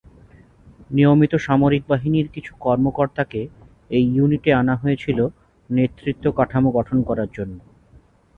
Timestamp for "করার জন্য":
7.09-7.57